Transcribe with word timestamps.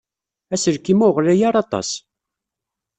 Aselkim-a 0.53 1.03
ur 1.07 1.13
ɣlay 1.17 1.41
ara 1.47 1.59
aṭas. 1.63 1.89